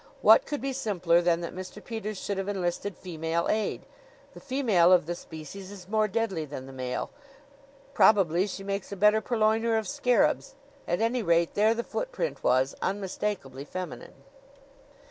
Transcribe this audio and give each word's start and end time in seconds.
What 0.23 0.47
could 0.47 0.61
be 0.61 0.73
simpler 0.73 1.21
than 1.21 1.41
that 1.41 1.53
Mr. 1.53 1.79
Peters 1.85 2.17
should 2.17 2.39
have 2.39 2.47
enlisted 2.47 2.97
female 2.97 3.47
aid? 3.47 3.81
The 4.33 4.39
female 4.39 4.91
of 4.91 5.05
the 5.05 5.13
species 5.13 5.69
is 5.69 5.87
more 5.87 6.07
deadly 6.07 6.43
than 6.43 6.65
the 6.65 6.73
male. 6.73 7.11
Probably 7.93 8.47
she 8.47 8.63
makes 8.63 8.91
a 8.91 8.95
better 8.95 9.21
purloiner 9.21 9.77
of 9.77 9.87
scarabs. 9.87 10.55
At 10.87 11.01
any 11.01 11.21
rate, 11.21 11.53
there 11.53 11.75
the 11.75 11.83
footprint 11.83 12.43
was, 12.43 12.73
unmistakably 12.81 13.63
feminine. 13.63 14.23